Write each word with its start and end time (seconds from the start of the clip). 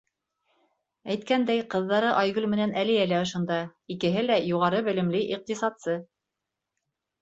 Әйткәндәй, 1.15 1.61
ҡыҙҙары 1.75 2.09
Айгөл 2.23 2.49
менән 2.55 2.75
Әлиә 2.85 3.05
лә 3.13 3.21
ошонда, 3.29 3.61
икеһе 3.99 4.27
лә— 4.29 4.43
юғары 4.57 4.85
белемле 4.93 5.27
иҡтисадсы. 5.41 6.01